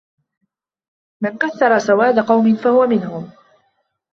[1.23, 3.31] مَنْ كَثَّرَ سَوَادَ قَوْمٍ فَهُوَ مِنْهُمْ